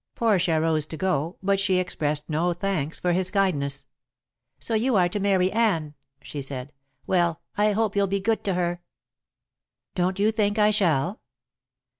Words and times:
Portia 0.15 0.59
rose 0.59 0.87
to 0.87 0.97
go, 0.97 1.37
but 1.43 1.59
she 1.59 1.77
expressed 1.77 2.27
no 2.27 2.53
thanks 2.53 2.99
for 2.99 3.11
his 3.13 3.29
kindness. 3.29 3.85
"So 4.57 4.73
you 4.73 4.95
are 4.95 5.07
to 5.07 5.19
marry 5.19 5.51
Anne," 5.51 5.93
she 6.23 6.41
said. 6.41 6.73
"Well, 7.05 7.39
I 7.55 7.73
hope 7.73 7.95
you'll 7.95 8.07
be 8.07 8.19
good 8.19 8.43
to 8.45 8.55
her." 8.55 8.81
"Don't 9.93 10.17
you 10.17 10.31
think 10.31 10.57
I 10.57 10.71
shall?" 10.71 11.21